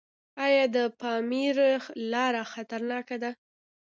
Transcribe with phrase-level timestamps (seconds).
[0.45, 0.77] آیا د
[1.29, 1.79] ماهیپر
[2.11, 3.31] لاره خطرناکه ده؟